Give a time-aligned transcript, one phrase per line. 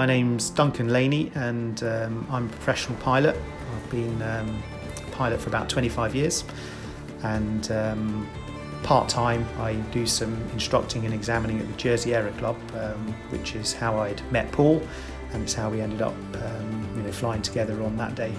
[0.00, 3.36] My name's Duncan Laisney and um, I'm a professional pilot.
[3.36, 4.62] I've been um,
[4.96, 6.42] a pilot for about 25 years
[7.22, 8.26] and um,
[8.82, 13.54] part time I do some instructing and examining at the Jersey Aero Club, um, which
[13.54, 14.82] is how I'd met Paul
[15.34, 18.32] and it's how we ended up um, you know, flying together on that day.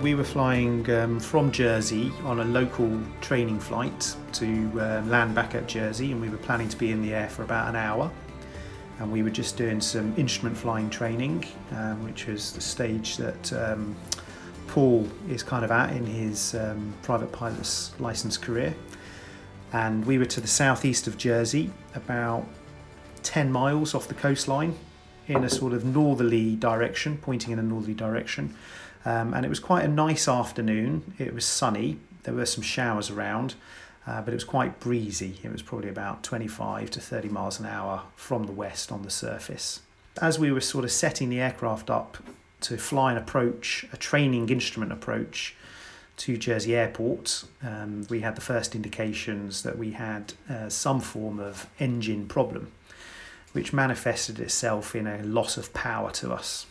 [0.00, 5.54] We were flying um, from Jersey on a local training flight to uh, land back
[5.54, 8.10] at Jersey, and we were planning to be in the air for about an hour.
[8.98, 13.52] And we were just doing some instrument flying training, um, which was the stage that
[13.52, 13.94] um,
[14.68, 18.74] Paul is kind of at in his um, private pilot's license career.
[19.74, 22.46] And we were to the southeast of Jersey, about
[23.22, 24.78] 10 miles off the coastline,
[25.26, 28.56] in a sort of northerly direction, pointing in a northerly direction.
[29.04, 31.14] Um, and it was quite a nice afternoon.
[31.18, 31.98] It was sunny.
[32.24, 33.54] There were some showers around,
[34.06, 35.38] uh, but it was quite breezy.
[35.42, 39.10] It was probably about 25 to 30 miles an hour from the west on the
[39.10, 39.80] surface.
[40.20, 42.18] As we were sort of setting the aircraft up
[42.62, 45.56] to fly an approach, a training instrument approach
[46.18, 51.40] to Jersey Airport, um, we had the first indications that we had uh, some form
[51.40, 52.70] of engine problem,
[53.52, 56.66] which manifested itself in a loss of power to us.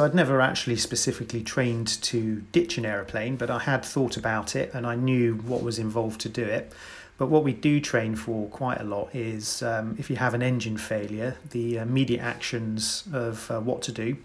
[0.00, 4.56] So I'd never actually specifically trained to ditch an aeroplane, but I had thought about
[4.56, 6.72] it and I knew what was involved to do it.
[7.18, 10.40] But what we do train for quite a lot is um, if you have an
[10.40, 14.16] engine failure, the immediate actions of uh, what to do.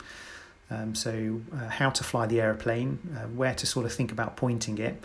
[0.72, 4.38] Um, so, uh, how to fly the aeroplane, uh, where to sort of think about
[4.38, 5.03] pointing it.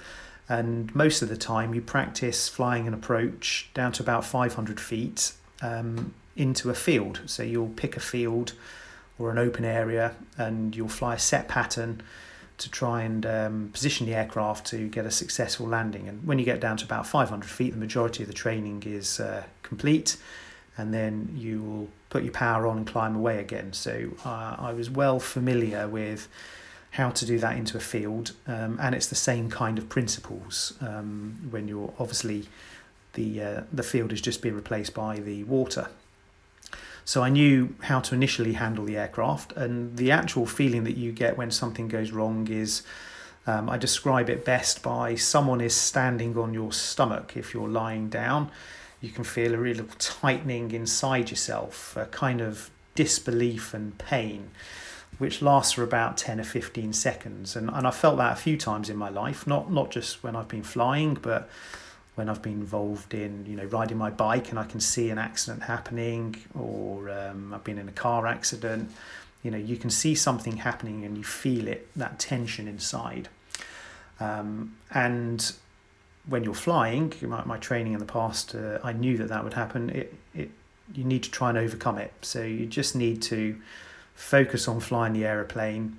[0.48, 5.32] And most of the time, you practice flying an approach down to about 500 feet
[5.62, 7.22] um, into a field.
[7.26, 8.52] So, you'll pick a field
[9.20, 12.02] or an open area and you'll fly a set pattern
[12.58, 16.08] to try and um, position the aircraft to get a successful landing.
[16.08, 19.18] And when you get down to about 500 feet, the majority of the training is
[19.18, 20.16] uh, complete,
[20.76, 23.72] and then you will put your power on and climb away again.
[23.72, 26.28] So uh, I was well familiar with
[26.92, 30.74] how to do that into a field, um, and it's the same kind of principles
[30.82, 32.48] um, when you're obviously
[33.14, 35.88] the uh, the field is just being replaced by the water.
[37.04, 41.12] So I knew how to initially handle the aircraft, and the actual feeling that you
[41.12, 42.82] get when something goes wrong is.
[43.46, 48.10] Um, I describe it best by someone is standing on your stomach if you're lying
[48.10, 48.50] down.
[49.00, 54.50] You can feel a real tightening inside yourself, a kind of disbelief and pain,
[55.16, 57.56] which lasts for about 10 or 15 seconds.
[57.56, 60.36] And, and I felt that a few times in my life, not, not just when
[60.36, 61.48] I've been flying, but
[62.20, 65.16] when I've been involved in, you know, riding my bike and I can see an
[65.16, 68.92] accident happening, or um, I've been in a car accident,
[69.42, 73.30] you know, you can see something happening and you feel it, that tension inside.
[74.28, 75.50] Um, and
[76.26, 79.54] when you're flying, my, my training in the past, uh, I knew that that would
[79.54, 79.88] happen.
[79.88, 80.50] It, it,
[80.94, 82.12] you need to try and overcome it.
[82.20, 83.58] So you just need to
[84.14, 85.98] focus on flying the aeroplane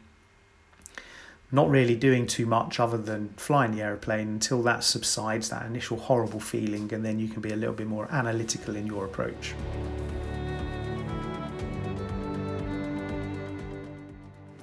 [1.52, 5.98] not really doing too much other than flying the aeroplane until that subsides, that initial
[5.98, 9.54] horrible feeling, and then you can be a little bit more analytical in your approach.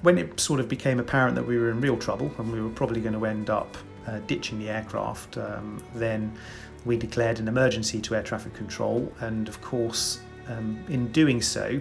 [0.01, 2.69] When it sort of became apparent that we were in real trouble and we were
[2.69, 3.77] probably going to end up
[4.07, 6.33] uh, ditching the aircraft, um, then
[6.85, 11.79] we declared an emergency to air traffic control, and of course, um, in doing so,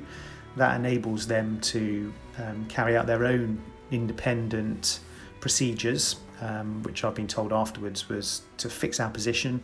[0.57, 5.01] that enables them to um, carry out their own independent
[5.41, 9.63] procedures, um, which I've been told afterwards was to fix our position.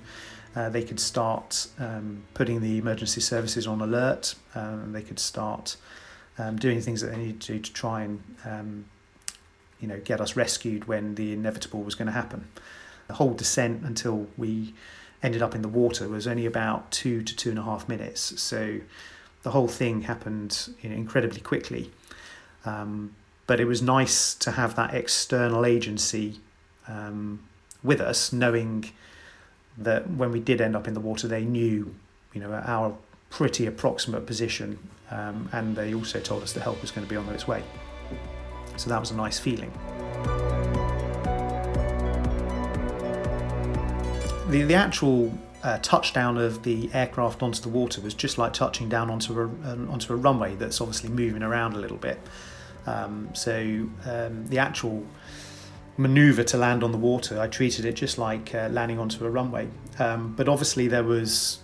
[0.57, 4.35] Uh, they could start um, putting the emergency services on alert.
[4.55, 5.77] Um, they could start
[6.39, 8.85] um, doing things that they need to do to try and um,
[9.81, 12.49] you know get us rescued when the inevitable was going to happen.
[13.09, 14.75] The whole descent until we
[15.23, 18.41] ended up in the water was only about two to two and a half minutes.
[18.41, 18.81] So
[19.43, 21.91] the whole thing happened you know, incredibly quickly.
[22.65, 23.15] Um,
[23.47, 26.41] but it was nice to have that external agency
[26.89, 27.41] um,
[27.83, 28.91] with us, knowing
[29.77, 31.95] that when we did end up in the water, they knew,
[32.33, 32.97] you know, our
[33.31, 34.79] pretty approximate position,
[35.11, 37.63] um, and they also told us the help was going to be on its way.
[38.77, 39.73] So that was a nice feeling.
[44.49, 48.89] The, the actual uh, touchdown of the aircraft onto the water was just like touching
[48.89, 49.45] down onto a,
[49.91, 52.19] onto a runway that's obviously moving around a little bit.
[52.87, 55.05] Um, so um, the actual
[55.97, 59.31] maneuver to land on the water, I treated it just like uh, landing onto a
[59.31, 59.69] runway.
[59.99, 61.59] Um, but obviously there was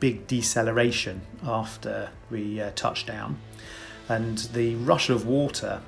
[0.00, 3.38] big deceleration after we uh, touched down,
[4.08, 5.80] and the rush of water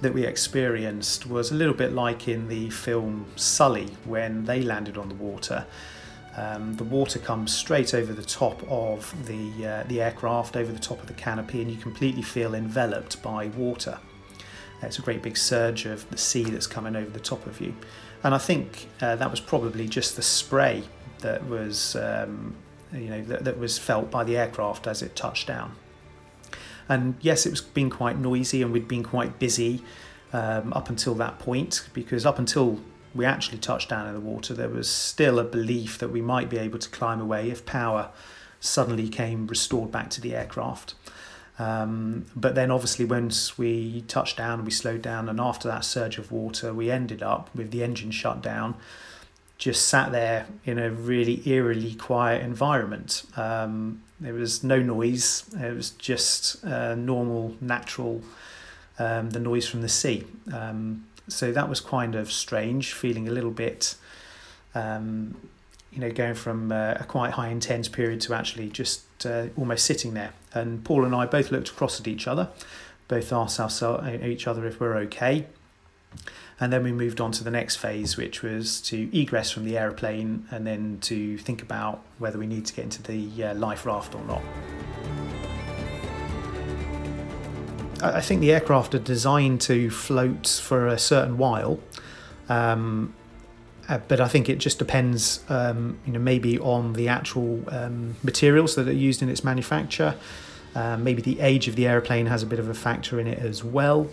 [0.00, 4.96] that we experienced was a little bit like in the film Sully when they landed
[4.96, 5.66] on the water.
[6.36, 10.78] Um, the water comes straight over the top of the, uh, the aircraft, over the
[10.78, 13.98] top of the canopy, and you completely feel enveloped by water.
[14.82, 17.74] It's a great big surge of the sea that's coming over the top of you.
[18.24, 20.84] And I think uh, that was probably just the spray
[21.20, 22.56] that was, um,
[22.92, 25.76] you know, that, that was felt by the aircraft as it touched down.
[26.88, 29.82] And yes, it was been quite noisy, and we'd been quite busy
[30.32, 32.80] um, up until that point because up until
[33.14, 36.48] we actually touched down in the water, there was still a belief that we might
[36.48, 38.10] be able to climb away if power
[38.60, 40.94] suddenly came restored back to the aircraft.
[41.58, 46.18] Um, but then, obviously, once we touched down, we slowed down, and after that surge
[46.18, 48.74] of water, we ended up with the engine shut down,
[49.58, 53.24] just sat there in a really eerily quiet environment.
[53.36, 58.22] Um, there was no noise, it was just uh, normal, natural,
[58.98, 60.24] um, the noise from the sea.
[60.52, 63.94] Um, so that was kind of strange, feeling a little bit,
[64.74, 65.36] um,
[65.92, 69.84] you know, going from uh, a quite high intense period to actually just uh, almost
[69.84, 70.32] sitting there.
[70.52, 72.48] And Paul and I both looked across at each other,
[73.08, 75.46] both asked ourselves, uh, each other if we're okay.
[76.60, 79.76] And then we moved on to the next phase, which was to egress from the
[79.76, 83.84] aeroplane and then to think about whether we need to get into the uh, life
[83.86, 84.42] raft or not.
[88.02, 91.78] I think the aircraft are designed to float for a certain while,
[92.48, 93.14] um,
[93.88, 98.16] uh, but I think it just depends, um, you know, maybe on the actual um,
[98.22, 100.16] materials that are used in its manufacture.
[100.74, 103.38] Uh, maybe the age of the aeroplane has a bit of a factor in it
[103.38, 104.08] as well.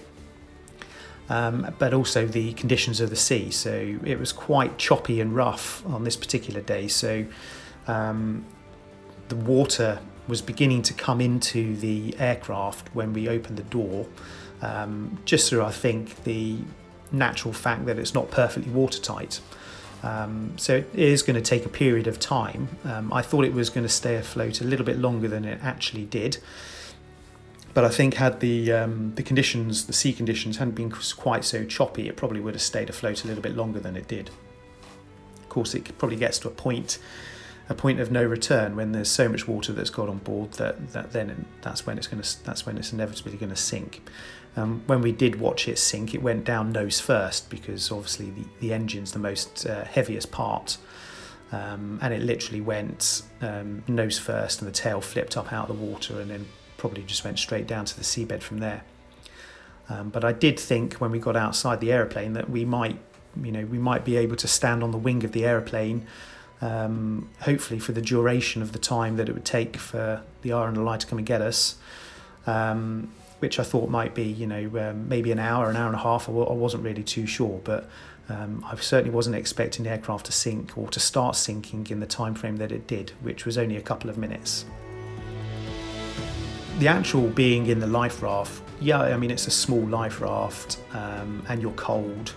[1.29, 3.51] Um, but also the conditions of the sea.
[3.51, 6.87] So it was quite choppy and rough on this particular day.
[6.87, 7.25] So
[7.87, 8.45] um,
[9.27, 14.07] the water was beginning to come into the aircraft when we opened the door,
[14.61, 16.57] um, just through, I think, the
[17.11, 19.41] natural fact that it's not perfectly watertight.
[20.01, 22.69] Um, so it is going to take a period of time.
[22.85, 25.59] Um, I thought it was going to stay afloat a little bit longer than it
[25.61, 26.37] actually did.
[27.73, 31.65] But I think had the um, the conditions, the sea conditions, hadn't been quite so
[31.65, 34.29] choppy, it probably would have stayed afloat a little bit longer than it did.
[35.37, 36.97] Of course, it probably gets to a point
[37.69, 40.91] a point of no return when there's so much water that's got on board that,
[40.91, 44.01] that then that's when it's going to that's when it's inevitably going to sink.
[44.57, 48.45] Um, when we did watch it sink, it went down nose first because obviously the,
[48.59, 50.77] the engine's the most uh, heaviest part.
[51.51, 55.79] Um, and it literally went um, nose first and the tail flipped up out of
[55.79, 58.83] the water and then probably just went straight down to the seabed from there.
[59.89, 62.99] Um, but I did think when we got outside the aeroplane that we might,
[63.41, 66.05] you know, we might be able to stand on the wing of the aeroplane
[66.61, 70.99] um, hopefully for the duration of the time that it would take for the RNLI
[70.99, 71.75] to come and get us,
[72.47, 75.95] um, which I thought might be, you know, um, maybe an hour, an hour and
[75.95, 76.23] a half.
[76.23, 77.89] I w- I wasn't really too sure, but
[78.27, 82.05] um, I certainly wasn't expecting the aircraft to sink or to start sinking in the
[82.05, 84.65] time frame that it did, which was only a couple of minutes.
[86.79, 90.79] The actual being in the life raft, yeah, I mean, it's a small life raft
[90.93, 92.33] um, and you're cold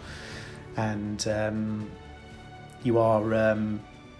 [0.76, 1.90] and um,
[2.82, 3.34] you are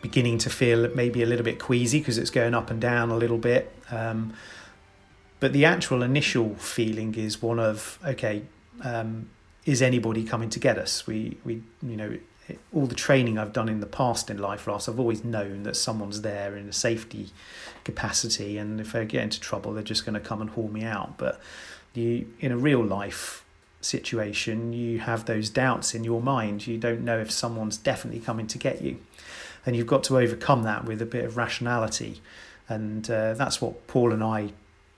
[0.03, 3.17] beginning to feel maybe a little bit queasy because it's going up and down a
[3.17, 3.73] little bit.
[3.91, 4.35] Um,
[5.41, 8.43] but the actual initial feeling is one of okay,
[8.83, 9.31] um,
[9.65, 11.07] is anybody coming to get us?
[11.07, 12.19] We we you know
[12.75, 15.77] all the training I've done in the past in life rafts, I've always known that
[15.77, 17.31] someone's there in a safety
[17.85, 20.85] capacity, and if I get into trouble, they're just going to come and haul me
[20.85, 21.17] out.
[21.17, 21.41] But
[21.95, 23.45] you in a real life
[23.81, 26.67] situation, you have those doubts in your mind.
[26.67, 28.99] You don't know if someone's definitely coming to get you
[29.65, 32.21] and you've got to overcome that with a bit of rationality,
[32.69, 34.53] and uh, that's what Paul and I,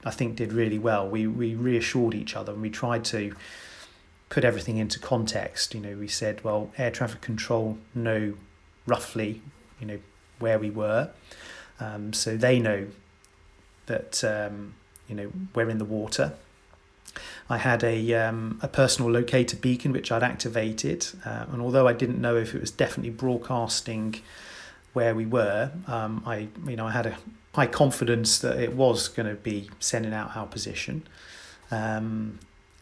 [0.05, 1.09] I think, did really well.
[1.09, 3.35] We we reassured each other and we tried to
[4.29, 5.75] put everything into context.
[5.75, 8.35] You know, we said, well, air traffic control know
[8.87, 9.43] roughly,
[9.81, 9.99] you know,
[10.39, 11.11] where we were,
[11.81, 12.89] um, so they know
[13.87, 14.75] that um,
[15.09, 16.35] you know we're in the water.
[17.49, 21.93] I had a um, a personal locator beacon which I'd activated, uh, and although I
[21.93, 24.17] didn't know if it was definitely broadcasting
[24.95, 27.17] where we were, um, I you know I had a
[27.55, 31.07] high confidence that it was going to be sending out our position,
[31.71, 32.39] um,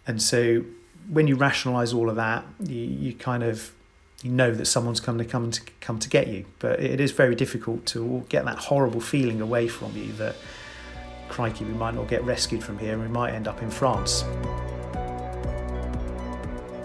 [0.06, 0.64] and so
[1.10, 3.72] when you rationalise all of that, you, you kind of
[4.22, 7.10] you know that someone's coming to come to come to get you, but it is
[7.10, 10.36] very difficult to get that horrible feeling away from you that
[11.28, 14.24] crikey we might not get rescued from here and we might end up in France.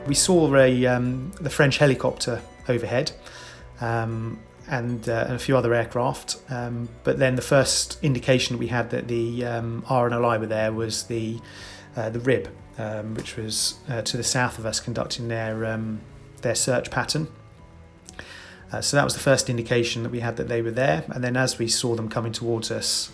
[0.08, 3.12] We saw a um, the French helicopter overhead.
[3.82, 6.38] Um, and, uh, and a few other aircraft.
[6.50, 11.04] Um, but then the first indication we had that the um, RNLI were there was
[11.04, 11.40] the
[11.96, 16.02] uh, the RIB, um, which was uh, to the south of us, conducting their um,
[16.42, 17.28] their search pattern.
[18.72, 21.06] Uh, so that was the first indication that we had that they were there.
[21.08, 23.12] And then as we saw them coming towards us,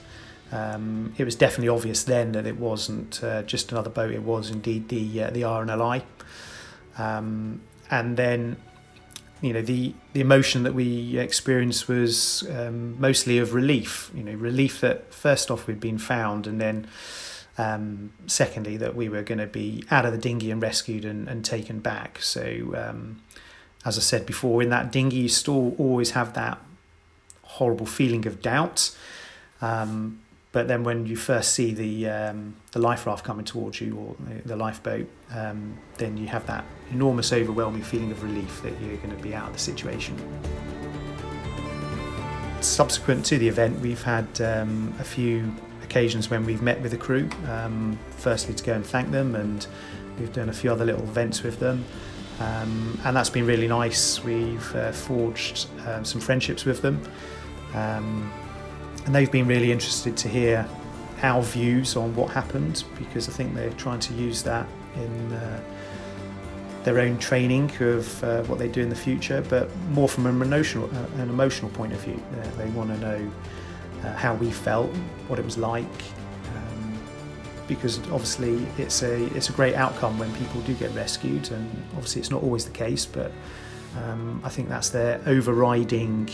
[0.52, 4.12] um, it was definitely obvious then that it wasn't uh, just another boat.
[4.12, 6.04] It was indeed the uh, the RNLI.
[6.98, 8.58] Um, and then,
[9.44, 14.10] you know, the the emotion that we experienced was um, mostly of relief.
[14.16, 16.88] You know, relief that first off we'd been found, and then
[17.58, 21.28] um, secondly that we were going to be out of the dinghy and rescued and,
[21.28, 22.22] and taken back.
[22.22, 23.22] So um,
[23.84, 26.60] as I said before, in that dinghy, you still always have that
[27.42, 28.96] horrible feeling of doubt.
[29.62, 30.22] Um,
[30.54, 34.16] but then when you first see the um, the life raft coming towards you or
[34.46, 39.18] the lifeboat, um, then you have that enormous, overwhelming feeling of relief that you're going
[39.18, 40.16] to be out of the situation.
[42.62, 46.98] Subsequent to the event, we've had um, a few occasions when we've met with the
[46.98, 47.28] crew.
[47.50, 49.66] Um, firstly, to go and thank them, and
[50.20, 51.84] we've done a few other little events with them.
[52.40, 54.24] Um, and that's been really nice.
[54.24, 57.02] We've uh, forged um, some friendships with them,
[57.74, 58.32] um,
[59.06, 60.68] and they've been really interested to hear
[61.22, 65.62] our views on what happened because I think they're trying to use that in uh,
[66.84, 70.42] their own training of uh, what they do in the future, but more from an
[70.42, 72.22] emotional, uh, an emotional point of view.
[72.34, 73.32] Uh, they want to know
[74.04, 74.90] uh, how we felt,
[75.28, 75.86] what it was like,
[77.68, 82.20] because obviously it's a it's a great outcome when people do get rescued, and obviously
[82.22, 83.32] it's not always the case, but
[83.98, 86.30] um, I think that's their overriding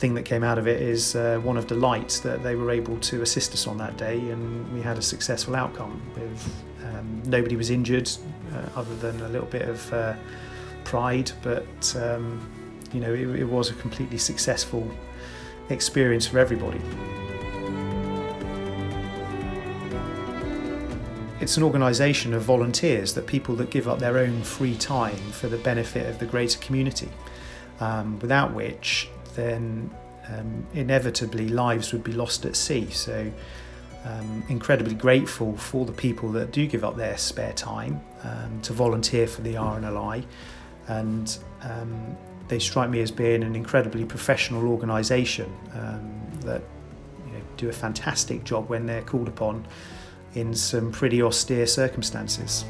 [0.00, 2.98] thing that came out of it is uh, one of delight that they were able
[3.00, 6.00] to assist us on that day, and we had a successful outcome.
[6.14, 8.10] With um, nobody was injured,
[8.54, 10.14] uh, other than a little bit of uh,
[10.84, 12.40] pride, but um,
[12.92, 14.90] you know it, it was a completely successful
[15.68, 16.80] experience for everybody.
[21.42, 25.48] It's an organisation of volunteers, that people that give up their own free time for
[25.48, 27.10] the benefit of the greater community,
[27.80, 29.90] um, without which then
[30.28, 32.90] um, inevitably lives would be lost at sea.
[32.90, 33.30] So,
[34.04, 38.72] um, incredibly grateful for the people that do give up their spare time um, to
[38.72, 40.24] volunteer for the RNLI,
[40.88, 42.16] and um,
[42.48, 46.10] they strike me as being an incredibly professional organisation um,
[46.40, 46.62] that
[47.26, 49.66] you know, do a fantastic job when they're called upon
[50.34, 52.64] in some pretty austere circumstances.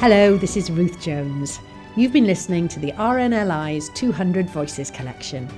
[0.00, 1.58] Hello, this is Ruth Jones.
[1.96, 5.48] You've been listening to the RNLI's 200 Voices collection.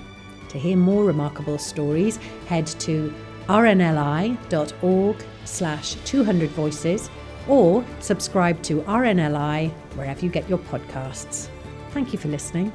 [0.49, 2.17] To hear more remarkable stories,
[2.47, 3.15] head to
[3.49, 7.11] rnli.org slash 200 voices
[7.49, 11.51] or subscribe to RNLI wherever you get your podcasts.
[11.91, 12.73] Thank you for listening.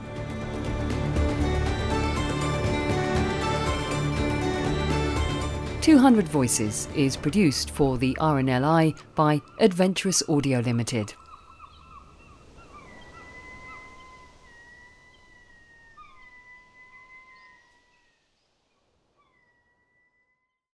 [5.81, 11.15] Two Hundred Voices is produced for the RNLI by Adventurous Audio Limited.